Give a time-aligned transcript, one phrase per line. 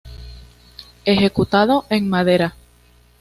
[1.05, 2.55] Ejecutado en madera.